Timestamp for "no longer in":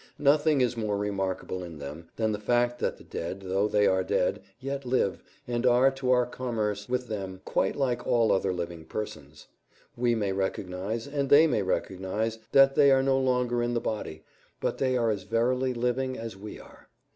13.03-13.75